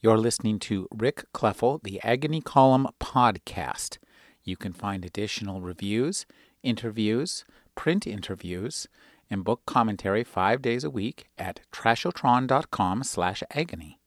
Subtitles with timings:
[0.00, 3.98] You're listening to Rick Kleffel, the Agony Column podcast.
[4.44, 6.24] You can find additional reviews,
[6.62, 8.86] interviews, print interviews,
[9.28, 13.98] and book commentary five days a week at trashotron.com slash agony.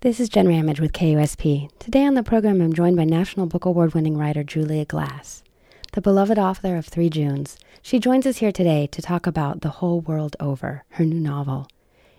[0.00, 1.68] This is Jen Ramage with KUSP.
[1.78, 5.44] Today on the program, I'm joined by National Book Award winning writer Julia Glass,
[5.92, 7.58] the beloved author of Three Junes.
[7.82, 11.68] She joins us here today to talk about The Whole World Over, her new novel.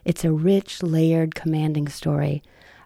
[0.03, 2.43] It's a rich, layered, commanding story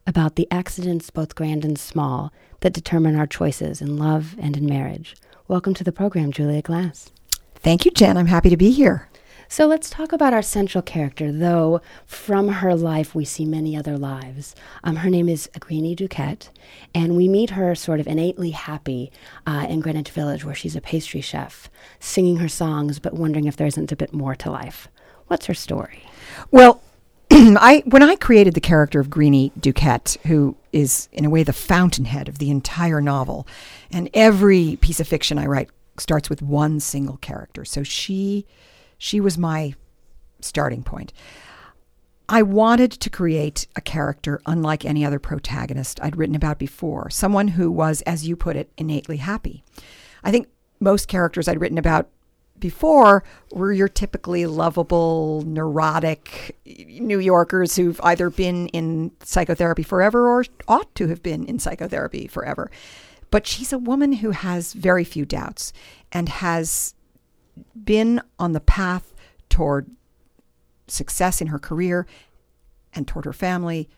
[0.10, 4.66] about the accidents, both grand and small, that determine our choices in love and in
[4.66, 5.16] marriage.
[5.48, 7.12] Welcome to the program, Julia Glass.
[7.54, 8.18] Thank you, Jen.
[8.18, 9.08] I'm happy to be here.
[9.48, 14.00] So let's talk about our central character, though from her life we see many other
[14.00, 14.56] lives.
[14.84, 16.50] Um, her name is Greenie Duquette,
[16.96, 19.12] and we meet her sort of innately happy
[19.46, 23.58] uh, in Greenwich Village, where she's a pastry chef, singing her songs, but wondering if
[23.58, 24.88] there isn't a bit more to life.
[25.28, 26.04] What's her story?
[26.50, 26.82] Well,
[27.58, 31.54] I when I created the character of Greenie Duquette, who is in a way the
[31.54, 33.48] fountainhead of the entire novel,
[33.92, 37.64] and every piece of fiction I write starts with one single character.
[37.64, 38.46] So she
[38.98, 39.74] she was my
[40.42, 41.14] starting point.
[42.28, 47.48] I wanted to create a character unlike any other protagonist I'd written about before, someone
[47.50, 49.64] who was, as you put it, innately happy.
[50.24, 50.50] I think
[50.82, 52.10] most characters I'd written about
[52.60, 60.46] before were your typically lovable, neurotic New Yorkers who've either been in psychotherapy forever or
[60.68, 62.70] ought to have been in psychotherapy forever.
[63.32, 65.72] But she's a woman who has very few doubts
[66.12, 66.96] and has
[67.82, 69.14] been on the path
[69.50, 69.90] toward
[70.88, 72.08] success in her career
[72.94, 73.90] and toward her family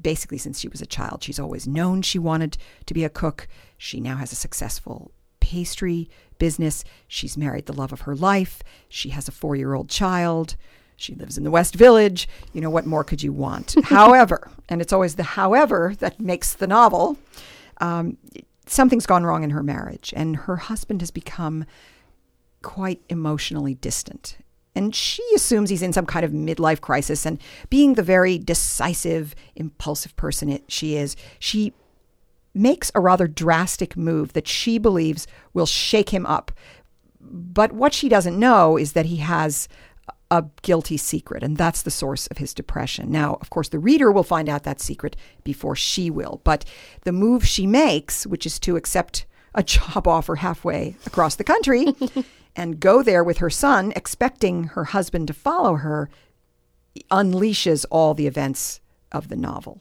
[0.00, 1.22] basically since she was a child.
[1.22, 3.48] She's always known she wanted to be a cook.
[3.78, 5.10] She now has a successful
[5.46, 6.82] pastry business.
[7.06, 8.64] She's married the love of her life.
[8.88, 10.56] She has a four year old child.
[10.96, 12.28] She lives in the West Village.
[12.52, 13.76] You know, what more could you want?
[13.84, 17.16] however, and it's always the however that makes the novel,
[17.80, 18.18] um,
[18.66, 21.64] something's gone wrong in her marriage, and her husband has become
[22.62, 24.38] quite emotionally distant.
[24.74, 27.24] And she assumes he's in some kind of midlife crisis.
[27.24, 27.40] And
[27.70, 31.72] being the very decisive, impulsive person it, she is, she
[32.56, 36.50] makes a rather drastic move that she believes will shake him up.
[37.20, 39.68] But what she doesn't know is that he has
[40.30, 43.10] a guilty secret, and that's the source of his depression.
[43.12, 46.64] Now, of course, the reader will find out that secret before she will, but
[47.04, 51.86] the move she makes, which is to accept a job offer halfway across the country
[52.56, 56.08] and go there with her son, expecting her husband to follow her,
[57.10, 58.80] unleashes all the events
[59.12, 59.80] of the novel.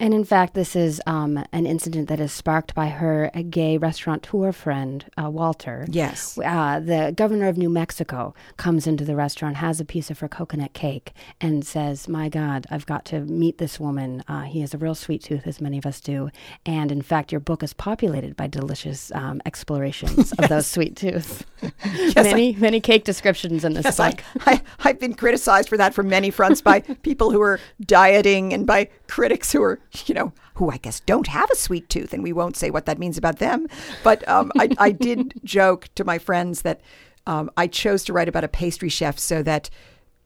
[0.00, 3.76] And in fact, this is um, an incident that is sparked by her a gay
[3.76, 5.84] restaurateur friend, uh, Walter.
[5.90, 6.38] Yes.
[6.42, 10.28] Uh, the governor of New Mexico comes into the restaurant, has a piece of her
[10.28, 14.24] coconut cake, and says, My God, I've got to meet this woman.
[14.26, 16.30] Uh, he has a real sweet tooth, as many of us do.
[16.64, 20.32] And in fact, your book is populated by delicious um, explorations yes.
[20.38, 21.44] of those sweet tooths.
[21.84, 24.24] yes, many, I, many cake descriptions in this yes, book.
[24.46, 28.54] I, I, I've been criticized for that from many fronts by people who are dieting
[28.54, 32.12] and by critics who are you know, who I guess don't have a sweet tooth,
[32.12, 33.66] and we won't say what that means about them.
[34.02, 36.80] But um, I, I, did joke to my friends that
[37.26, 39.70] um, I chose to write about a pastry chef so that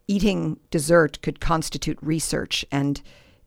[0.07, 2.65] eating dessert could constitute research.
[2.71, 3.01] And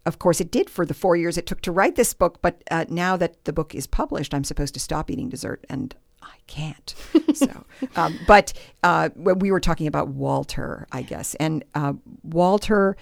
[0.06, 2.42] of course, it did for the four years it took to write this book.
[2.42, 5.94] But uh, now that the book is published, I'm supposed to stop eating dessert, and
[6.22, 6.96] I can't.
[7.34, 8.54] so, um, but
[8.84, 12.98] uh, we were talking about Walter, I guess, and uh, Walter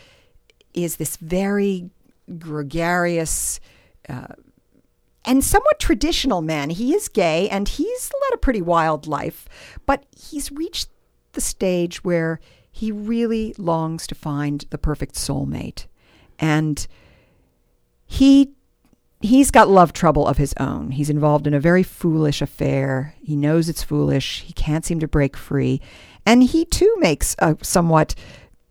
[0.74, 1.90] is this very
[2.38, 3.59] gregarious,
[4.09, 4.28] uh,
[5.25, 6.69] and somewhat traditional man.
[6.69, 9.47] He is gay and he's led a pretty wild life,
[9.86, 10.90] but he's reached
[11.34, 12.40] the stage where
[12.72, 15.88] he really longs to find the perfect soulmate.
[16.40, 16.85] And
[18.06, 18.52] he
[19.22, 20.91] he's got love trouble of his own.
[20.91, 23.16] He's involved in a very foolish affair.
[23.24, 24.41] He knows it's foolish.
[24.41, 25.81] He can't seem to break free.
[26.25, 28.14] And he too makes a somewhat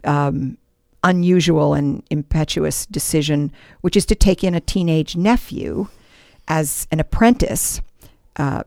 [0.04, 0.58] um,
[1.04, 5.86] unusual and impetuous decision, which is to take in a teenage nephew
[6.48, 7.80] as an apprentice
[8.36, 8.64] uh,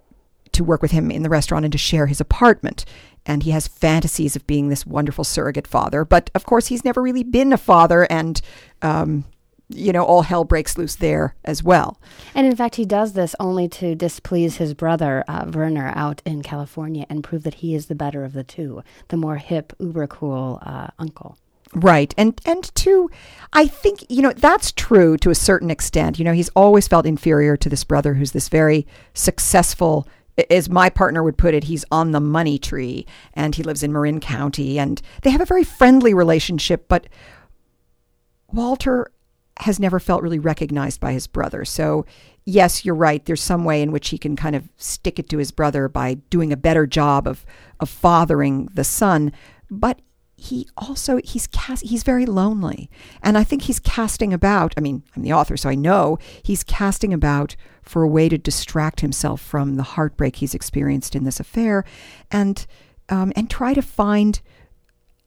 [0.53, 2.85] to work with him in the restaurant and to share his apartment.
[3.25, 6.05] And he has fantasies of being this wonderful surrogate father.
[6.05, 8.39] But of course, he's never really been a father, and
[8.81, 9.25] um,
[9.69, 11.99] you know, all hell breaks loose there as well.
[12.33, 16.41] And in fact, he does this only to displease his brother, uh, Werner, out in
[16.41, 20.07] California and prove that he is the better of the two, the more hip, uber
[20.07, 21.37] cool uh, uncle.
[21.73, 22.13] Right.
[22.17, 23.09] And and two,
[23.53, 26.17] I think, you know, that's true to a certain extent.
[26.17, 30.07] You know, he's always felt inferior to this brother who's this very successful
[30.49, 33.91] as my partner would put it, he's on the money tree and he lives in
[33.91, 37.07] Marin County and they have a very friendly relationship, but
[38.51, 39.11] Walter
[39.61, 41.65] has never felt really recognized by his brother.
[41.65, 42.05] So,
[42.45, 43.25] yes, you're right.
[43.25, 46.15] There's some way in which he can kind of stick it to his brother by
[46.29, 47.45] doing a better job of
[47.79, 49.31] of fathering the son,
[49.69, 49.99] but
[50.39, 52.89] he also he's cast he's very lonely
[53.23, 56.63] and i think he's casting about i mean i'm the author so i know he's
[56.63, 61.39] casting about for a way to distract himself from the heartbreak he's experienced in this
[61.39, 61.83] affair
[62.31, 62.67] and
[63.09, 64.41] um, and try to find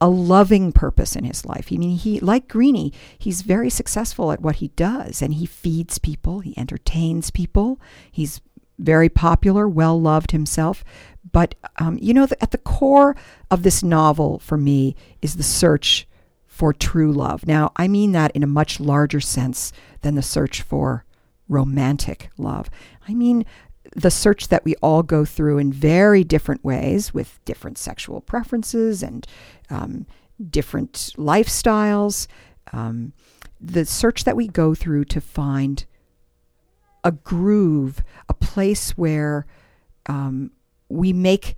[0.01, 1.69] a loving purpose in his life.
[1.71, 5.99] I mean, he, like Greenie, he's very successful at what he does, and he feeds
[5.99, 7.79] people, he entertains people,
[8.11, 8.41] he's
[8.81, 10.85] very popular, well loved himself.
[11.33, 13.15] But, um, you know, at the core
[13.51, 16.09] of this novel for me is the search
[16.47, 17.47] for true love.
[17.47, 19.73] Now, I mean that in a much larger sense
[20.03, 21.05] than the search for
[21.49, 22.71] romantic love.
[23.09, 23.45] I mean
[23.97, 29.03] the search that we all go through in very different ways with different sexual preferences
[29.03, 29.27] and
[29.69, 30.07] um,
[30.49, 32.27] different lifestyles.
[32.73, 33.13] Um,
[33.61, 35.85] the search that we go through to find
[37.05, 39.47] a groove, a place where
[40.07, 40.51] um,
[40.89, 41.57] we make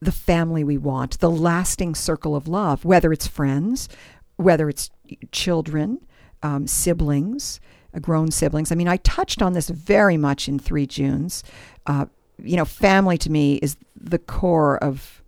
[0.00, 3.88] the family we want, the lasting circle of love, whether it's friends,
[4.36, 4.90] whether it's
[5.32, 6.04] children,
[6.42, 7.60] um, siblings,
[7.94, 8.70] uh, grown siblings.
[8.70, 11.42] I mean, I touched on this very much in Three Junes.
[11.86, 12.06] Uh,
[12.42, 15.22] you know, family to me is the core of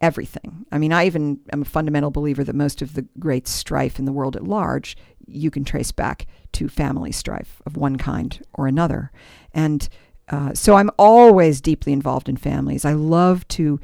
[0.00, 0.66] everything.
[0.72, 4.04] I mean, I even am a fundamental believer that most of the great strife in
[4.04, 4.96] the world at large
[5.30, 9.10] you can trace back to family strife of one kind or another.
[9.52, 9.88] And
[10.28, 12.84] uh, so I'm always deeply involved in families.
[12.84, 13.80] I love to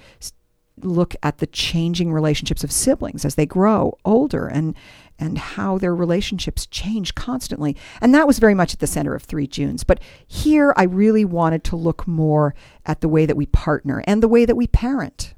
[0.82, 4.74] look at the changing relationships of siblings as they grow older and
[5.18, 7.74] and how their relationships change constantly.
[8.02, 9.82] And that was very much at the center of Three Junes.
[9.82, 12.54] But here I really wanted to look more
[12.84, 15.32] at the way that we partner and the way that we parent.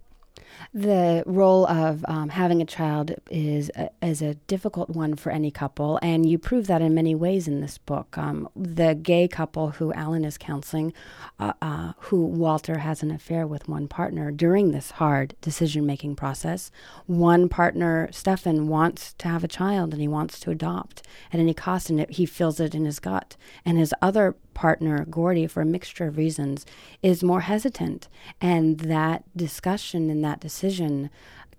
[0.74, 5.50] The role of um, having a child is a, is a difficult one for any
[5.50, 8.18] couple, and you prove that in many ways in this book.
[8.18, 10.92] Um, the gay couple who Alan is counseling,
[11.38, 16.16] uh, uh, who Walter has an affair with one partner during this hard decision making
[16.16, 16.70] process.
[17.06, 21.54] One partner, Stefan, wants to have a child and he wants to adopt at any
[21.54, 23.36] cost, and it, he feels it in his gut.
[23.64, 26.66] And his other partner, Gordy, for a mixture of reasons,
[27.00, 28.08] is more hesitant.
[28.40, 31.10] And that discussion and that decision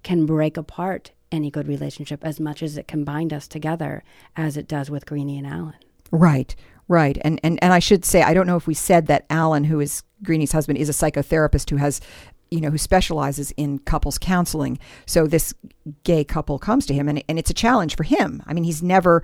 [0.03, 4.03] can break apart any good relationship as much as it can bind us together
[4.35, 5.75] as it does with Greenie and Alan.
[6.11, 6.53] Right,
[6.89, 7.17] right.
[7.21, 9.79] And, and, and I should say, I don't know if we said that Alan, who
[9.79, 12.01] is Greenie's husband, is a psychotherapist who has
[12.51, 14.79] you know, who specializes in couples counseling.
[15.05, 15.53] So this
[16.03, 18.41] gay couple comes to him, and, and it's a challenge for him.
[18.47, 19.23] I mean, he's never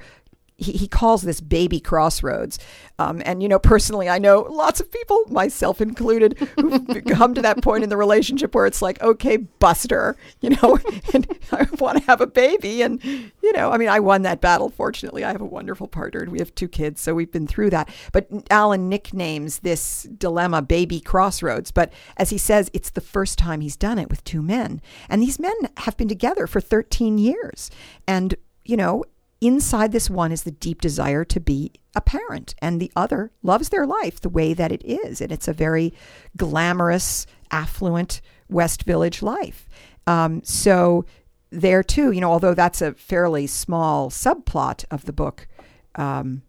[0.57, 2.59] he, he calls this baby crossroads.
[2.97, 7.41] Um, and, you know, personally, I know lots of people, myself included, who've come to
[7.41, 10.79] that point in the relationship where it's like, okay, Buster, you know,
[11.13, 12.81] and I want to have a baby.
[12.81, 15.25] And, you know, I mean, I won that battle, fortunately.
[15.25, 17.89] I have a wonderful partner and we have two kids, so we've been through that.
[18.13, 21.71] But Alan nicknames this dilemma baby crossroads.
[21.71, 24.81] But as he says, it's the first time he's done it with two men.
[25.09, 27.69] And these men have been together for 13 years.
[28.07, 28.35] And
[28.65, 29.03] you know,
[29.45, 33.69] inside this one is the deep desire to be a parent, and the other loves
[33.69, 35.21] their life the way that it is.
[35.21, 35.93] And it's a very
[36.35, 39.67] glamorous, affluent West Village life.
[40.07, 41.05] Um, so,
[41.51, 45.47] there too, you know, although that's a fairly small subplot of the book,
[45.95, 46.41] um,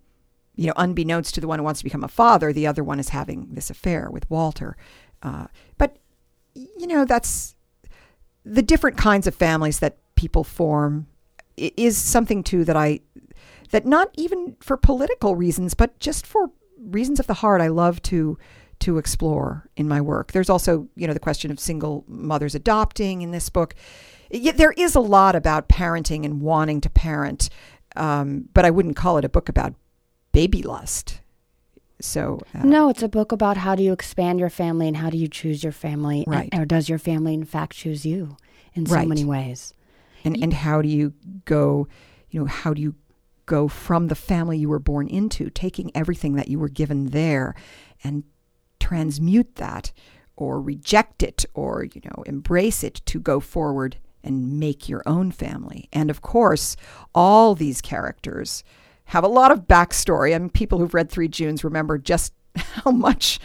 [0.57, 2.99] you know, unbeknownst to the one who wants to become a father, the other one
[2.99, 4.77] is having this affair with Walter.
[5.23, 5.47] Uh,
[5.79, 5.99] but,
[6.55, 7.55] you know, that's
[8.45, 11.07] the different kinds of families that people form
[11.57, 13.01] is something too that I
[13.71, 18.03] that not even for political reasons, but just for reasons of the heart, I love
[18.03, 18.39] to
[18.81, 20.33] to explore in my work.
[20.33, 23.75] There's also, you know, the question of single mothers adopting in this book.
[24.31, 27.49] There is a lot about parenting and wanting to parent,
[27.95, 29.75] um, but I wouldn't call it a book about
[30.33, 31.21] baby lust.
[32.01, 35.09] So uh, no, it's a book about how do you expand your family and how
[35.09, 36.51] do you choose your family, right?
[36.53, 38.37] And, or does your family in fact choose you
[38.75, 39.09] in so right.
[39.09, 39.73] many ways?
[40.27, 41.15] And and how do you
[41.45, 41.89] go
[42.31, 42.95] you know how do you
[43.47, 47.55] go from the family you were born into taking everything that you were given there
[48.03, 48.25] and
[48.81, 49.93] transmute that
[50.37, 55.31] or reject it or you know embrace it to go forward and make your own
[55.31, 55.89] family?
[55.93, 56.77] And of course
[57.15, 58.65] all these characters
[59.11, 60.35] have a lot of backstory.
[60.35, 63.39] I mean people who've read three junes remember just how much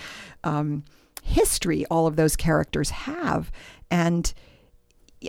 [0.43, 0.83] um,
[1.21, 3.51] history all of those characters have.
[3.91, 4.33] And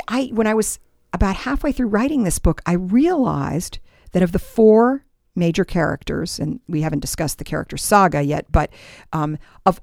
[0.08, 0.78] I when I was
[1.12, 3.78] about halfway through writing this book, I realized
[4.12, 5.04] that of the four
[5.34, 8.70] major characters, and we haven't discussed the character saga yet, but
[9.12, 9.80] um, of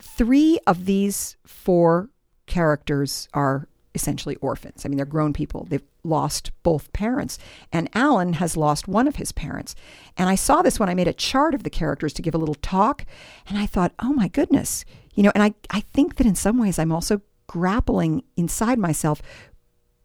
[0.00, 2.10] three of these four
[2.46, 4.84] characters are essentially orphans.
[4.84, 5.66] I mean, they're grown people.
[5.70, 7.38] They've lost both parents.
[7.72, 9.74] And Alan has lost one of his parents.
[10.16, 12.38] And I saw this when I made a chart of the characters to give a
[12.38, 13.06] little talk.
[13.46, 14.84] And I thought, oh my goodness.
[15.14, 19.22] You know, and I, I think that in some ways I'm also grappling inside myself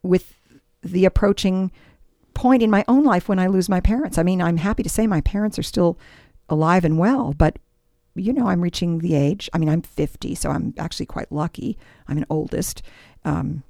[0.03, 0.35] with
[0.81, 1.71] the approaching
[2.33, 4.17] point in my own life when I lose my parents.
[4.17, 5.97] I mean, I'm happy to say my parents are still
[6.47, 7.59] alive and well, but
[8.15, 9.49] you know, I'm reaching the age.
[9.53, 11.77] I mean, I'm 50, so I'm actually quite lucky.
[12.07, 12.81] I'm an oldest.
[13.23, 13.63] Um,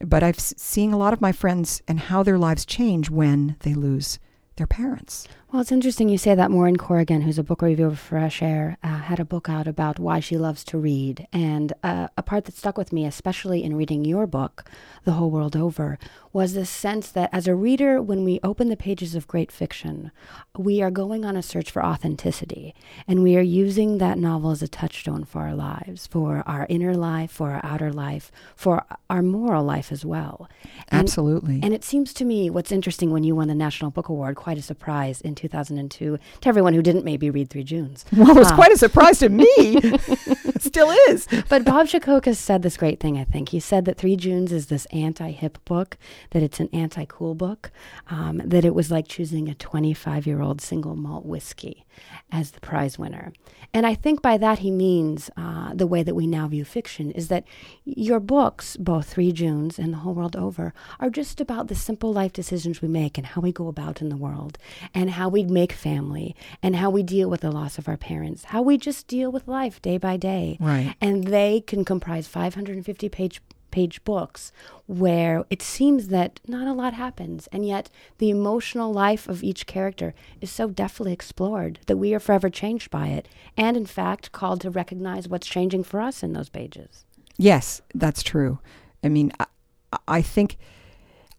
[0.00, 3.74] but I've seen a lot of my friends and how their lives change when they
[3.74, 4.18] lose
[4.56, 5.28] their parents.
[5.52, 6.50] Well, it's interesting you say that.
[6.50, 9.98] Maureen Corrigan, who's a book reviewer of Fresh Air, uh, had a book out about
[9.98, 11.28] why she loves to read.
[11.30, 14.64] And uh, a part that stuck with me, especially in reading your book,
[15.04, 15.98] The Whole World Over,
[16.32, 20.10] was this sense that as a reader, when we open the pages of great fiction,
[20.56, 22.74] we are going on a search for authenticity.
[23.06, 26.94] And we are using that novel as a touchstone for our lives, for our inner
[26.94, 30.48] life, for our outer life, for our moral life as well.
[30.88, 31.60] And, Absolutely.
[31.62, 34.56] And it seems to me what's interesting when you won the National Book Award, quite
[34.56, 38.04] a surprise in 2002 to everyone who didn't maybe read Three Junes.
[38.16, 39.46] Well, it was uh, quite a surprise to me.
[40.62, 41.26] Still is.
[41.48, 43.48] But Bob Shacochis said this great thing, I think.
[43.48, 45.98] He said that Three Junes is this anti hip book,
[46.30, 47.72] that it's an anti cool book,
[48.08, 51.84] um, that it was like choosing a 25 year old single malt whiskey
[52.30, 53.32] as the prize winner.
[53.74, 57.10] And I think by that he means uh, the way that we now view fiction
[57.12, 57.44] is that
[57.84, 62.12] your books, both Three Junes and The Whole World Over, are just about the simple
[62.12, 64.58] life decisions we make and how we go about in the world
[64.94, 68.44] and how we make family and how we deal with the loss of our parents,
[68.46, 70.51] how we just deal with life day by day.
[70.60, 70.94] Right.
[71.00, 73.40] And they can comprise 550 page
[73.70, 74.52] page books
[74.86, 79.66] where it seems that not a lot happens and yet the emotional life of each
[79.66, 84.30] character is so deftly explored that we are forever changed by it and in fact
[84.30, 87.06] called to recognize what's changing for us in those pages
[87.38, 88.58] yes that's true
[89.02, 89.46] i mean i,
[90.06, 90.58] I think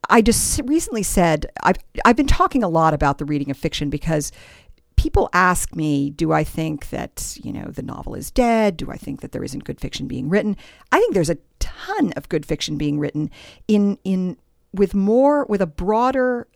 [0.09, 3.89] I just recently said I've I've been talking a lot about the reading of fiction
[3.89, 4.31] because
[4.95, 8.77] people ask me, do I think that, you know, the novel is dead?
[8.77, 10.57] Do I think that there isn't good fiction being written?
[10.91, 13.29] I think there's a ton of good fiction being written
[13.67, 14.37] in in
[14.73, 16.47] with more with a broader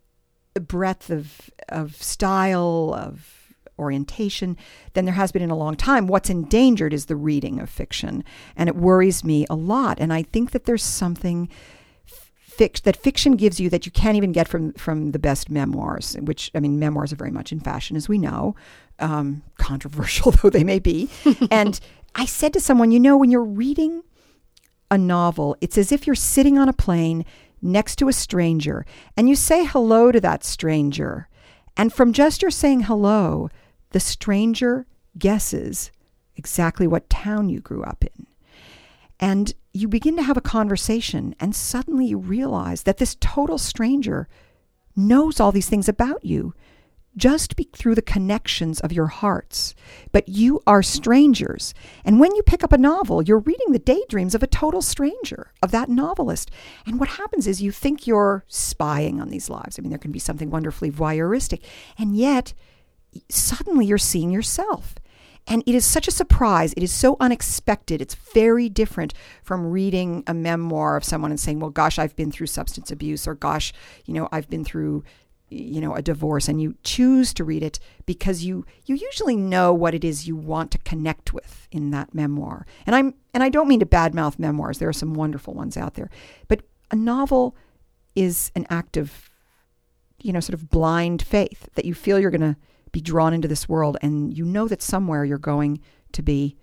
[0.53, 3.33] breadth of of style of
[3.79, 4.57] orientation
[4.93, 6.07] than there has been in a long time.
[6.07, 8.23] What's endangered is the reading of fiction,
[8.55, 9.99] and it worries me a lot.
[9.99, 11.49] And I think that there's something
[12.57, 16.15] fic- that fiction gives you that you can't even get from from the best memoirs.
[16.21, 18.55] Which I mean, memoirs are very much in fashion, as we know,
[18.99, 21.09] um, controversial though they may be.
[21.51, 21.79] and
[22.15, 24.03] I said to someone, you know, when you're reading
[24.89, 27.25] a novel, it's as if you're sitting on a plane
[27.61, 28.85] next to a stranger
[29.15, 31.27] and you say hello to that stranger.
[31.75, 33.49] And from just your saying hello,
[33.91, 34.87] the stranger
[35.17, 35.91] guesses
[36.35, 38.27] exactly what town you grew up in.
[39.19, 44.27] And you begin to have a conversation, and suddenly you realize that this total stranger
[44.95, 46.53] knows all these things about you
[47.17, 49.73] just be through the connections of your hearts.
[50.11, 51.73] But you are strangers.
[52.05, 55.51] And when you pick up a novel, you're reading the daydreams of a total stranger,
[55.61, 56.51] of that novelist.
[56.85, 59.77] And what happens is you think you're spying on these lives.
[59.77, 61.63] I mean, there can be something wonderfully voyeuristic.
[61.97, 62.53] And yet,
[63.29, 64.95] suddenly you're seeing yourself.
[65.47, 66.73] And it is such a surprise.
[66.73, 68.01] It is so unexpected.
[68.01, 69.13] It's very different
[69.43, 73.27] from reading a memoir of someone and saying, well, gosh, I've been through substance abuse,
[73.27, 73.73] or gosh,
[74.05, 75.03] you know, I've been through
[75.49, 79.73] you know a divorce and you choose to read it because you you usually know
[79.73, 83.47] what it is you want to connect with in that memoir and i'm and i
[83.47, 86.09] don't mean to badmouth memoirs there are some wonderful ones out there
[86.49, 87.55] but a novel
[88.13, 89.29] is an act of
[90.21, 92.57] you know sort of blind faith that you feel you're going to
[92.91, 95.79] be drawn into this world and you know that somewhere you're going
[96.13, 96.57] to be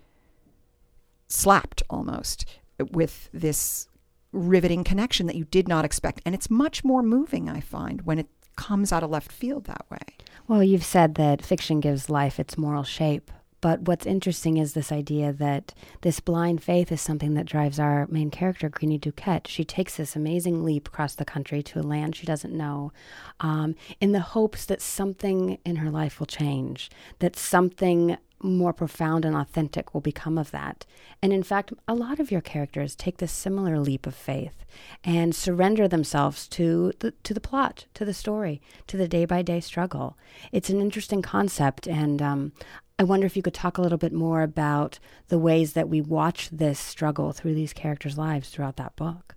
[1.29, 2.47] slapped almost
[2.93, 3.89] with this
[4.33, 6.21] riveting connection that you did not expect.
[6.25, 9.87] And it's much more moving, I find, when it comes out of left field that
[9.91, 10.17] way.
[10.47, 13.31] Well, you've said that fiction gives life its moral shape.
[13.65, 18.07] But what's interesting is this idea that this blind faith is something that drives our
[18.09, 19.47] main character, Greenie Duquette.
[19.47, 22.93] She takes this amazing leap across the country to a land she doesn't know
[23.41, 26.91] um, in the hopes that something in her life will change,
[27.21, 30.85] that something more profound and authentic will become of that.
[31.23, 34.65] And in fact, a lot of your characters take this similar leap of faith
[35.03, 39.41] and surrender themselves to the, to the plot, to the story, to the day by
[39.41, 40.19] day struggle.
[40.53, 42.53] It's an interesting concept, and um,
[42.99, 46.01] I wonder if you could talk a little bit more about the ways that we
[46.01, 49.35] watch this struggle through these characters' lives throughout that book.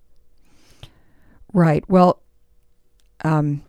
[1.53, 1.83] Right.
[1.89, 2.21] Well,
[3.23, 3.63] um,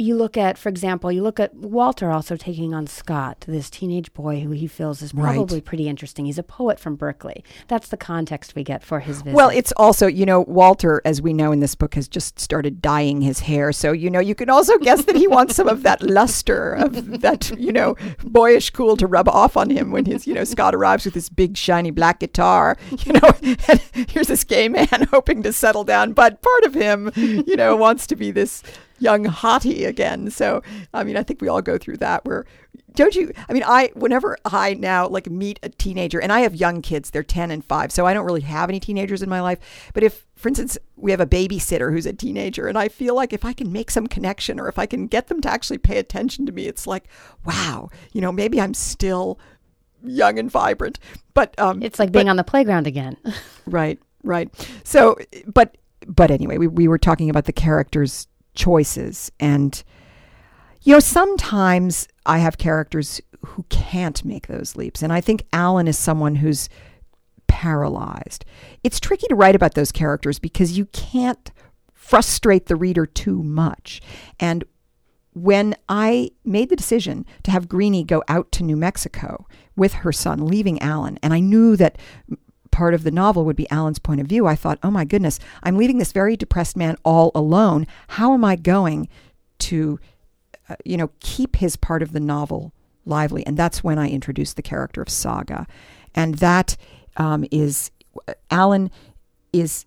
[0.00, 4.12] you look at, for example, you look at Walter also taking on Scott, this teenage
[4.12, 5.64] boy who he feels is probably Right.
[5.64, 6.24] pretty interesting.
[6.26, 7.42] He's a poet from Berkeley.
[7.66, 9.34] That's the context we get for his visit.
[9.34, 12.80] Well, it's also, you know, Walter, as we know in this book, has just started
[12.80, 13.72] dyeing his hair.
[13.72, 17.20] So, you know, you can also guess that he wants some of that luster of
[17.20, 20.76] that, you know, boyish cool to rub off on him when his, you know, Scott
[20.76, 22.76] arrives with his big, shiny black guitar.
[23.04, 23.30] You know,
[23.68, 27.74] and here's this gay man hoping to settle down, but part of him, you know,
[27.74, 28.62] wants to be this
[28.98, 30.30] young hottie again.
[30.30, 30.62] So,
[30.92, 32.44] I mean, I think we all go through that where
[32.94, 36.54] don't you i mean i whenever i now like meet a teenager and i have
[36.54, 39.40] young kids they're 10 and 5 so i don't really have any teenagers in my
[39.40, 43.14] life but if for instance we have a babysitter who's a teenager and i feel
[43.14, 45.78] like if i can make some connection or if i can get them to actually
[45.78, 47.04] pay attention to me it's like
[47.44, 49.38] wow you know maybe i'm still
[50.02, 50.98] young and vibrant
[51.38, 53.16] but um it's like being on the playground again.
[53.66, 54.48] Right, right.
[54.82, 55.76] So, but
[56.06, 58.26] but anyway, we we were talking about the characters'
[58.58, 59.82] choices, and
[60.82, 65.88] you know, sometimes I have characters who can't make those leaps, and I think Alan
[65.88, 66.68] is someone who's
[67.46, 68.44] paralyzed.
[68.84, 71.50] It's tricky to write about those characters because you can't
[71.94, 74.02] frustrate the reader too much,
[74.38, 74.64] and
[75.34, 79.46] when I made the decision to have Greenie go out to New Mexico
[79.76, 81.96] with her son, leaving Alan, and I knew that
[82.70, 85.38] part of the novel would be Alan's point of view, I thought, oh my goodness,
[85.62, 87.86] I'm leaving this very depressed man all alone.
[88.08, 89.08] How am I going
[89.60, 89.98] to,
[90.68, 92.72] uh, you know, keep his part of the novel
[93.04, 93.44] lively?
[93.46, 95.66] And that's when I introduced the character of Saga.
[96.14, 96.76] And that
[97.16, 97.90] um, is,
[98.50, 98.90] Alan
[99.52, 99.86] is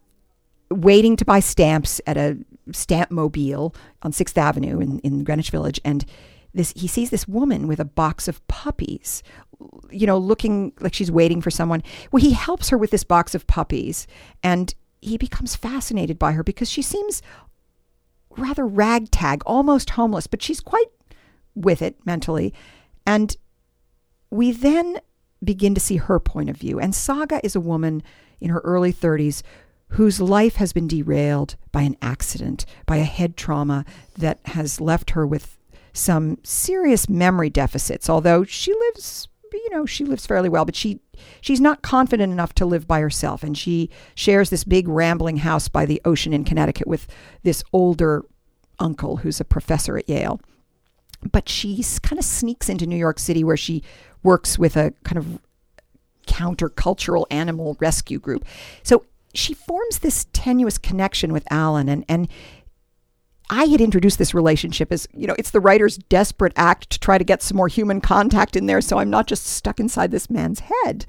[0.70, 2.38] waiting to buy stamps at a
[2.72, 6.06] stamp mobile on Sixth Avenue in, in Greenwich Village, and
[6.53, 9.24] this he sees this woman with a box of puppies,
[9.89, 11.84] you know, looking like she's waiting for someone.
[12.12, 14.08] Well, he helps her with this box of puppies,
[14.43, 17.22] and he becomes fascinated by her because she seems
[18.38, 20.88] rather ragtag, almost homeless, but she's quite
[21.55, 22.53] with it mentally.
[23.05, 23.36] And
[24.29, 25.00] we then
[25.43, 26.79] begin to see her point of view.
[26.79, 28.03] And Saga is a woman
[28.39, 29.41] in her early 30s
[29.89, 33.84] whose life has been derailed by an accident, by a head trauma
[34.17, 35.58] that has left her with
[35.94, 38.10] some serious memory deficits.
[38.10, 41.00] Although she lives, you know, she lives fairly well, but she
[41.42, 45.68] she's not confident enough to live by herself, and she shares this big rambling house
[45.68, 47.08] by the ocean in Connecticut with
[47.44, 48.24] this older
[48.80, 50.40] uncle who's a professor at Yale.
[51.32, 53.84] But she kind of sneaks into New York City where she
[54.24, 55.40] works with a kind of
[56.27, 58.46] countercultural animal rescue group.
[58.84, 62.27] So she forms this tenuous connection with Alan and and
[63.51, 67.18] I had introduced this relationship as, you know, it's the writer's desperate act to try
[67.18, 70.29] to get some more human contact in there so I'm not just stuck inside this
[70.29, 71.05] man's head.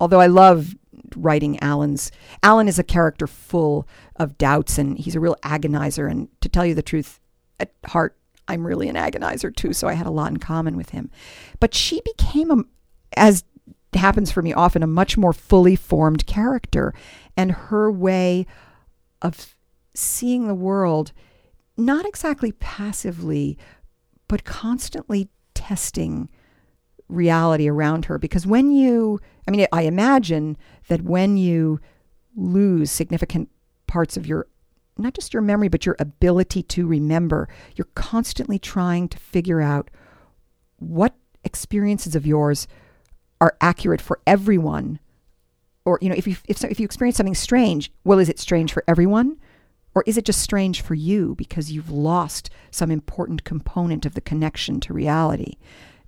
[0.00, 0.74] Although I love
[1.14, 2.10] writing Alan's
[2.42, 6.64] Alan is a character full of doubts and he's a real agonizer and to tell
[6.64, 7.20] you the truth
[7.60, 8.16] at heart
[8.48, 11.10] I'm really an agonizer too, so I had a lot in common with him.
[11.60, 12.64] But she became a
[13.16, 13.44] as
[13.94, 16.94] happens for me often a much more fully formed character
[17.36, 18.46] and her way
[19.20, 19.54] of
[19.94, 21.12] seeing the world
[21.76, 23.58] not exactly passively
[24.28, 26.30] but constantly testing
[27.08, 28.18] reality around her.
[28.18, 30.56] Because when you i mean i imagine
[30.88, 31.80] that when you
[32.34, 33.50] lose significant
[33.86, 34.46] parts of your
[34.96, 39.90] not just your memory but your ability to remember you're constantly trying to figure out
[40.78, 42.66] what experiences of yours
[43.40, 44.98] are accurate for everyone.
[45.84, 48.72] Or you know if you if, if you experience something strange well is it strange
[48.72, 49.36] for everyone
[49.94, 54.20] or is it just strange for you because you've lost some important component of the
[54.20, 55.54] connection to reality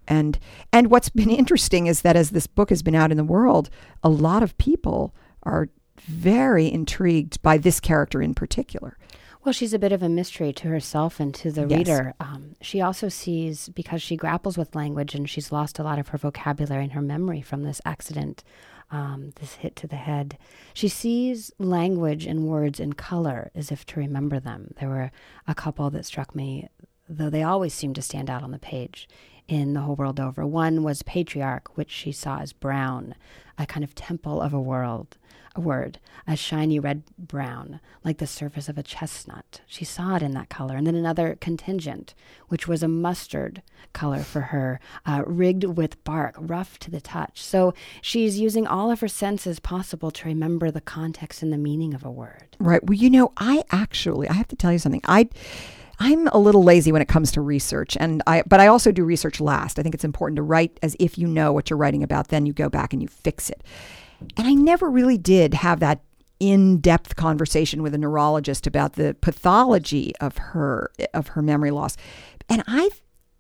[0.09, 0.39] and
[0.73, 3.71] and what's been interesting is that as this book has been out in the world
[4.03, 5.69] a lot of people are
[5.99, 8.97] very intrigued by this character in particular
[9.45, 11.79] Well, she's a bit of a mystery to herself and to the Yes.
[11.79, 12.15] reader.
[12.19, 16.09] Um, she also sees, because she grapples with language and she's lost a lot of
[16.09, 18.43] her vocabulary and her memory from this accident,
[18.91, 20.39] um, this hit to the head,
[20.73, 24.75] she sees language and words in color as if to remember them.
[24.79, 25.11] There were
[25.47, 26.69] a couple that struck me,
[27.09, 29.09] though they always seem to stand out on the page
[29.49, 30.47] in the whole world over.
[30.47, 33.15] One was patriarch, which she saw as brown,
[33.59, 35.19] a kind of temple of a world,
[35.55, 39.61] a word, a shiny red brown, like the surface of a chestnut.
[39.67, 40.77] She saw it in that color.
[40.77, 42.15] And then another contingent,
[42.49, 43.63] which was a mustard
[43.93, 47.43] color for her, uh, rigged with bark, rough to the touch.
[47.43, 51.95] So she's using all of her senses possible to remember the context and the meaning
[51.95, 52.57] of a word.
[52.59, 52.85] Right.
[52.85, 55.03] Well, you know, I actually, I have to tell you something.
[55.05, 55.29] I,
[56.01, 59.05] I'm a little lazy when it comes to research, and I, but I also do
[59.05, 59.79] research last.
[59.79, 62.29] I think it's important to write as if you know what you're writing about.
[62.29, 63.63] Then you go back and you fix it.
[64.37, 66.01] And I never really did have that
[66.41, 71.97] in-depth conversation with a neurologist about the pathology of her of her memory loss.
[72.49, 72.91] and I,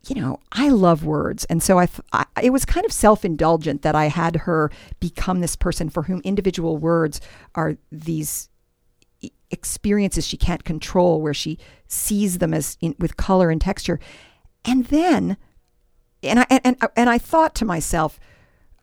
[0.06, 3.82] you know, I love words, and so I, I it was kind of self indulgent
[3.82, 4.70] that I had her
[5.00, 7.20] become this person for whom individual words
[7.54, 8.48] are these
[9.50, 13.98] experiences she can't control, where she sees them as in, with color and texture,
[14.64, 15.36] and then,
[16.22, 18.20] and I and and I thought to myself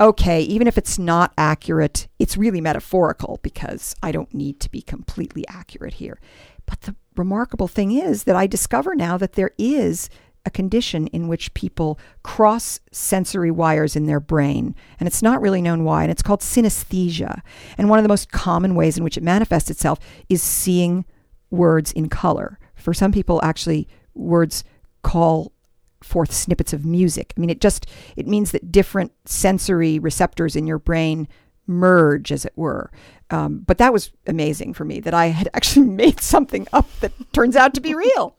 [0.01, 4.81] okay, even if it's not accurate, it's really metaphorical because I don't need to be
[4.81, 6.19] completely accurate here.
[6.65, 10.09] But the remarkable thing is that I discover now that there is
[10.43, 15.61] a condition in which people cross sensory wires in their brain, and it's not really
[15.61, 17.41] known why, and it's called synesthesia.
[17.77, 21.05] And one of the most common ways in which it manifests itself is seeing
[21.51, 22.57] words in color.
[22.73, 24.63] For some people, actually, words
[25.03, 25.51] call
[26.03, 27.33] forth snippets of music.
[27.35, 31.27] I mean, it just it means that different sensory receptors in your brain
[31.67, 32.91] merge, as it were.
[33.29, 37.13] Um, but that was amazing for me that I had actually made something up that
[37.33, 38.35] turns out to be real.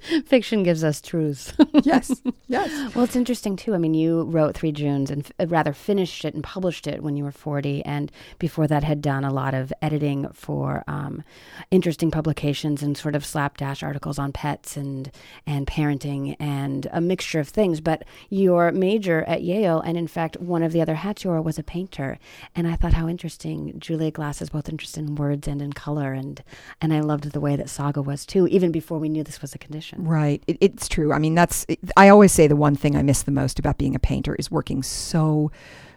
[0.26, 1.52] Fiction gives us truths.
[1.82, 2.94] yes, yes.
[2.94, 3.74] Well, it's interesting too.
[3.74, 7.16] I mean, you wrote Three Junes and f- rather finished it and published it when
[7.16, 11.22] you were 40, and before that had done a lot of editing for um,
[11.70, 15.10] interesting publications and sort of slapdash articles on pets and
[15.46, 17.80] and parenting and a mixture of things.
[17.80, 21.40] But your major at Yale, and in fact, one of the other hats you wore
[21.42, 22.18] was a painter,
[22.54, 23.78] and I thought how interesting.
[23.78, 26.42] Julia Glass is both interested in words and in color, and
[26.80, 29.54] and I loved the way that Saga was too, even before we knew this was
[29.54, 29.85] a condition.
[29.96, 30.42] Right.
[30.46, 31.12] It, it's true.
[31.12, 33.78] I mean, that's, it, I always say the one thing I miss the most about
[33.78, 35.50] being a painter is working so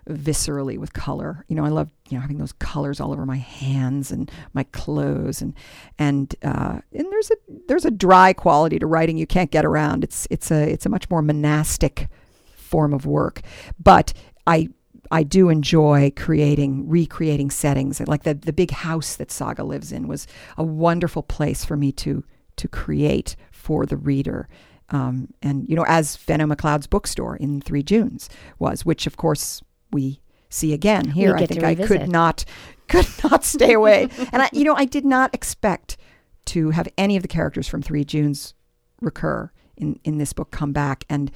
[0.10, 1.46] viscerally with color.
[1.48, 4.64] You know, I love, you know, having those colors all over my hands and my
[4.64, 5.54] clothes and,
[5.98, 7.36] and, uh, and there's a,
[7.68, 10.04] there's a dry quality to writing you can't get around.
[10.04, 12.08] It's, it's a, it's a much more monastic
[12.56, 13.42] form of work.
[13.82, 14.14] But
[14.48, 14.70] I,
[15.12, 18.00] I do enjoy creating, recreating settings.
[18.00, 21.92] Like the, the big house that Saga lives in was a wonderful place for me
[21.94, 22.24] to,
[22.60, 24.48] to create for the reader.
[24.90, 29.62] Um, and, you know, as Fenno McLeod's bookstore in Three Junes was, which of course
[29.92, 30.20] we
[30.50, 31.36] see again here.
[31.36, 32.44] I think I could not,
[32.88, 34.10] could not stay away.
[34.34, 35.98] and I, you know, I did not expect
[36.46, 38.54] to have any of the characters from Three Junes
[39.00, 41.06] recur in, in this book come back.
[41.08, 41.32] And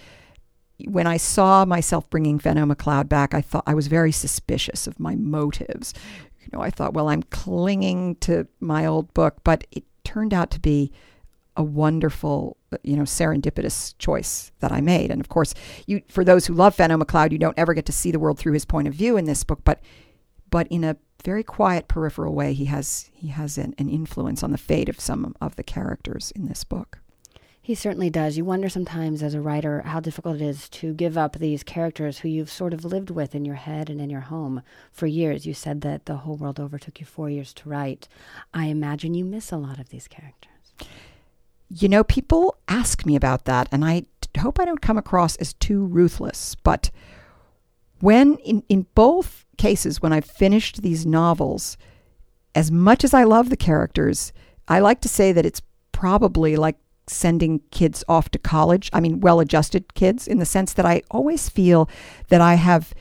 [0.88, 5.00] when I saw myself bringing Fenno McLeod back, I thought I was very suspicious of
[5.00, 5.94] my motives.
[6.42, 10.52] You know, I thought, well, I'm clinging to my old book, but it turned out
[10.52, 10.92] to be
[11.56, 15.12] a wonderful, you know, serendipitous choice that I made.
[15.12, 15.54] And of course,
[15.86, 18.39] you for those who love Fenno McLeod, you don't ever get to see the world
[18.39, 19.80] through his point of view in this book, but
[20.50, 24.52] but in a very quiet, peripheral way, he has he has an, an influence on
[24.52, 27.00] the fate of some of the characters in this book.
[27.62, 28.36] He certainly does.
[28.36, 32.20] You wonder sometimes as a writer how difficult it is to give up these characters
[32.20, 35.46] who you've sort of lived with in your head and in your home for years.
[35.46, 38.10] You said that the whole world over took you four years to write.
[38.54, 40.52] I imagine you miss a lot of these characters.
[41.76, 44.04] You know, people ask me about that, and I
[44.40, 46.56] hope I don't come across as too ruthless.
[46.56, 46.92] But
[48.00, 51.78] when, in, in both cases, when I've finished these novels,
[52.54, 54.34] as much as I love the characters,
[54.68, 58.90] I like to say that it's probably like sending kids off to college.
[58.94, 61.90] I mean, well adjusted kids, in the sense that I always feel
[62.30, 62.94] that I have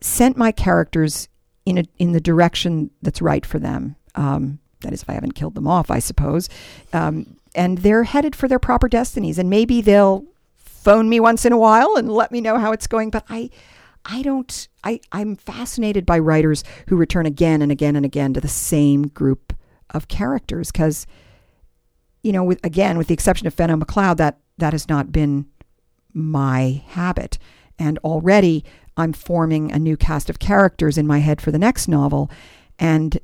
[0.00, 1.28] sent my characters
[1.66, 3.96] in, a, in the direction that's right for them.
[4.14, 6.48] Um, that is, if I haven't killed them off, I suppose.
[6.92, 9.36] Um, and they're headed for their proper destinies.
[9.36, 10.24] And maybe they'll
[10.56, 13.10] phone me once in a while and let me know how it's going.
[13.10, 13.50] But I,
[14.04, 14.68] I don't.
[14.84, 19.08] I I'm fascinated by writers who return again and again and again to the same
[19.08, 19.52] group
[19.90, 21.06] of characters because,
[22.22, 25.46] you know, with again with the exception of Fenno McLeod, that that has not been
[26.14, 27.38] my habit.
[27.78, 28.64] And already
[28.96, 32.30] I'm forming a new cast of characters in my head for the next novel.
[32.78, 33.18] And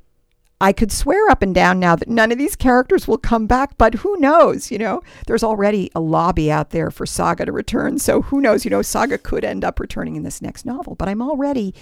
[0.65, 3.77] I could swear up and down now that none of these characters will come back,
[3.77, 4.71] but who knows?
[4.71, 8.65] You know, there's already a lobby out there for Saga to return, so who knows?
[8.65, 11.75] You know, Saga could end up returning in this next novel, but I'm already,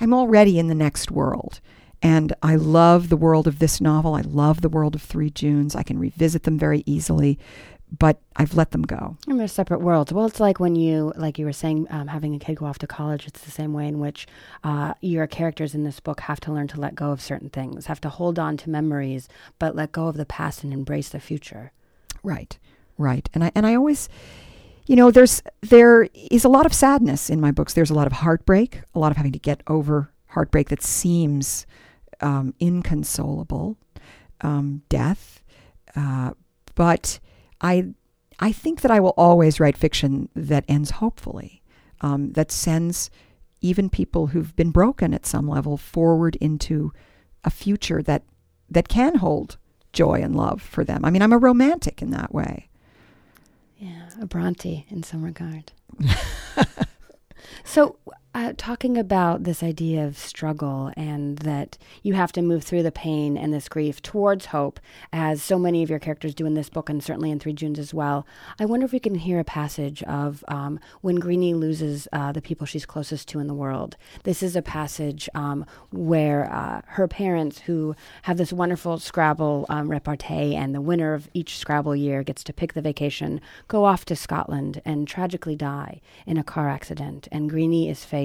[0.00, 1.60] I'm already in the next world.
[2.02, 4.16] And I love the world of this novel.
[4.16, 5.76] I love the world of Three Junes.
[5.76, 7.38] I can revisit them very easily
[7.90, 9.16] but I've let them go.
[9.28, 10.12] And they're separate worlds.
[10.12, 12.78] Well, it's like when you, like you were saying, um, having a kid go off
[12.78, 13.26] to college.
[13.26, 14.26] It's the same way in which
[14.62, 17.86] uh, your characters in this book have to learn to let go of certain things,
[17.86, 21.20] have to hold on to memories, but let go of the past and embrace the
[21.20, 21.72] future.
[22.22, 22.58] Right,
[22.98, 23.28] right.
[23.34, 24.08] And I and I always,
[24.86, 27.74] you know, there's there is a lot of sadness in my books.
[27.74, 31.66] There's a lot of heartbreak, a lot of having to get over heartbreak that seems
[32.20, 33.76] um, inconsolable,
[34.40, 35.42] um, death,
[35.94, 36.32] uh,
[36.74, 37.20] but
[37.60, 37.94] I
[38.40, 41.62] I think that I will always write fiction that ends hopefully,
[42.00, 43.10] um, that sends
[43.60, 46.92] even people who've been broken at some level forward into
[47.44, 48.22] a future that
[48.68, 49.56] that can hold
[49.92, 51.04] joy and love for them.
[51.04, 52.68] I mean, I'm a romantic in that way.
[53.78, 54.08] Yeah.
[54.20, 55.72] a Bronte in some regard.
[57.64, 57.96] so,
[58.34, 62.90] uh, talking about this idea of struggle and that you have to move through the
[62.90, 64.80] pain and this grief towards hope,
[65.12, 67.78] as so many of your characters do in this book and certainly in Three Junes
[67.78, 68.26] as well,
[68.58, 72.42] I wonder if we can hear a passage of um, when Greenie loses uh, the
[72.42, 73.96] people she's closest to in the world.
[74.24, 79.88] This is a passage um, where uh, her parents, who have this wonderful Scrabble um,
[79.88, 84.04] repartee, and the winner of each Scrabble year gets to pick the vacation, go off
[84.06, 87.28] to Scotland and tragically die in a car accident.
[87.30, 88.23] And Greenie is faced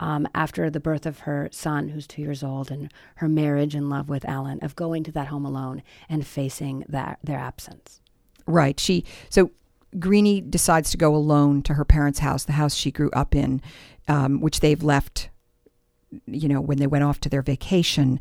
[0.00, 3.88] um, after the birth of her son, who's two years old, and her marriage and
[3.88, 8.00] love with Alan, of going to that home alone and facing that their absence.
[8.46, 8.78] Right.
[8.78, 9.50] She so
[9.98, 13.62] Greenie decides to go alone to her parents' house, the house she grew up in,
[14.08, 15.30] um, which they've left,
[16.26, 18.18] you know, when they went off to their vacation.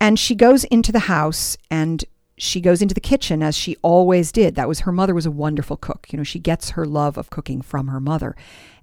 [0.00, 2.04] And she goes into the house and
[2.36, 4.54] she goes into the kitchen as she always did.
[4.54, 6.08] That was her mother was a wonderful cook.
[6.10, 8.34] You know, she gets her love of cooking from her mother.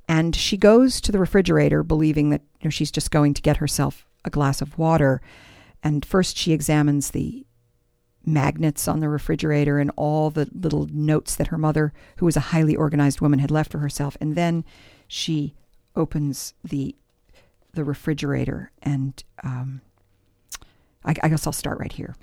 [0.07, 3.57] And she goes to the refrigerator believing that you know, she's just going to get
[3.57, 5.21] herself a glass of water.
[5.83, 7.45] And first she examines the
[8.25, 12.51] magnets on the refrigerator and all the little notes that her mother, who was a
[12.51, 14.15] highly organized woman, had left for herself.
[14.21, 14.63] And then
[15.07, 15.55] she
[15.95, 16.95] opens the
[17.73, 19.79] the refrigerator and um,
[21.05, 22.15] I, I guess I'll start right here.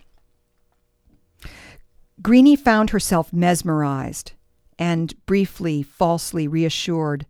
[2.21, 4.33] Greenie found herself mesmerized
[4.79, 7.27] and briefly falsely reassured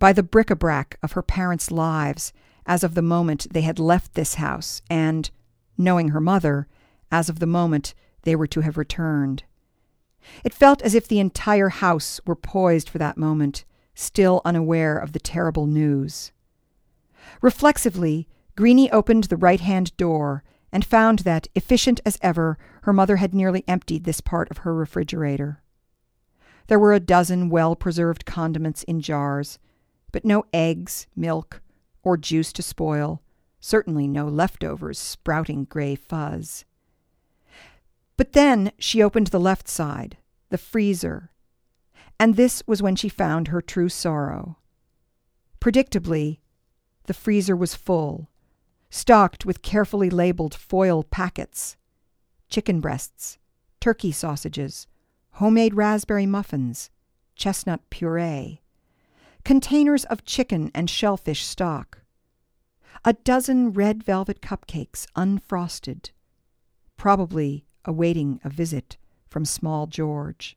[0.00, 2.32] by the bric a brac of her parents' lives
[2.66, 5.30] as of the moment they had left this house, and,
[5.78, 6.66] knowing her mother,
[7.12, 9.44] as of the moment they were to have returned.
[10.42, 15.12] It felt as if the entire house were poised for that moment, still unaware of
[15.12, 16.32] the terrible news.
[17.42, 23.16] Reflexively, Greenie opened the right hand door and found that, efficient as ever, her mother
[23.16, 25.62] had nearly emptied this part of her refrigerator.
[26.68, 29.58] There were a dozen well preserved condiments in jars,
[30.12, 31.62] but no eggs, milk,
[32.02, 33.22] or juice to spoil,
[33.60, 36.64] certainly no leftovers sprouting gray fuzz.
[38.16, 40.16] But then she opened the left side,
[40.50, 41.30] the freezer,
[42.18, 44.58] and this was when she found her true sorrow.
[45.60, 46.38] Predictably,
[47.04, 48.28] the freezer was full,
[48.90, 51.76] stocked with carefully labeled foil packets
[52.50, 53.38] chicken breasts,
[53.80, 54.86] turkey sausages,
[55.34, 56.90] homemade raspberry muffins,
[57.36, 58.59] chestnut puree,
[59.44, 62.02] containers of chicken and shellfish stock,
[63.04, 66.10] a dozen red velvet cupcakes unfrosted,
[66.96, 68.96] probably awaiting a visit
[69.28, 70.56] from small George.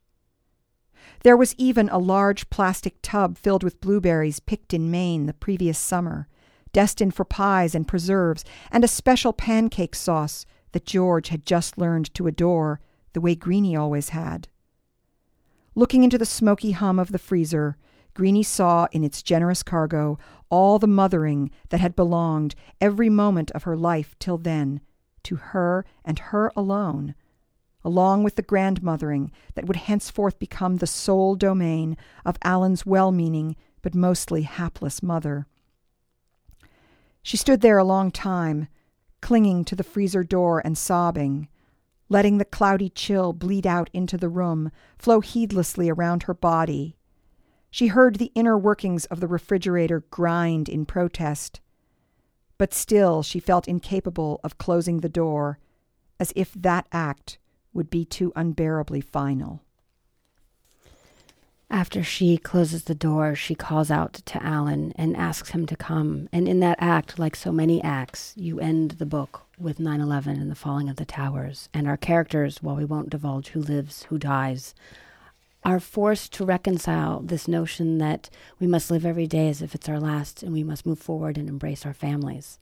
[1.23, 5.77] There was even a large plastic tub filled with blueberries picked in Maine the previous
[5.77, 6.27] summer,
[6.71, 12.13] destined for pies and preserves, and a special pancake sauce that George had just learned
[12.15, 12.79] to adore
[13.13, 14.47] the way Greenie always had.
[15.75, 17.77] Looking into the smoky hum of the freezer,
[18.13, 23.63] Greenie saw in its generous cargo all the mothering that had belonged every moment of
[23.63, 24.81] her life till then
[25.23, 27.15] to her and her alone,
[27.83, 33.55] along with the grandmothering that would henceforth become the sole domain of Alan's well meaning
[33.81, 35.47] but mostly hapless mother.
[37.23, 38.67] She stood there a long time,
[39.21, 41.47] clinging to the freezer door and sobbing,
[42.09, 46.95] letting the cloudy chill bleed out into the room, flow heedlessly around her body
[47.73, 51.59] she heard the inner workings of the refrigerator grind in protest.
[52.59, 55.57] But still she felt incapable of closing the door,
[56.19, 57.39] as if that act
[57.73, 59.63] would be too unbearably final.
[61.67, 66.29] After she closes the door, she calls out to Alan and asks him to come.
[66.31, 70.39] And in that act, like so many acts, you end the book with 9 11
[70.39, 71.69] and the falling of the towers.
[71.73, 74.75] And our characters, while we won't divulge who lives, who dies,
[75.65, 79.89] are forced to reconcile this notion that we must live every day as if it's
[79.89, 82.59] our last and we must move forward and embrace our families.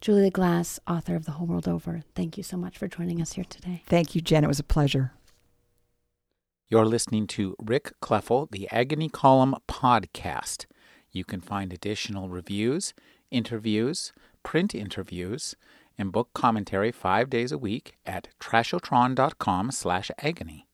[0.00, 3.34] Julia Glass, author of The Whole World Over, thank you so much for joining us
[3.34, 3.82] here today.
[3.86, 4.44] Thank you, Jen.
[4.44, 5.12] It was a pleasure.
[6.68, 10.66] You're listening to Rick Kleffel, the Agony Column podcast.
[11.10, 12.94] You can find additional reviews,
[13.30, 14.12] interviews,
[14.42, 15.54] print interviews,
[15.98, 20.66] and book commentary five days a week at trashotron.com slash agony.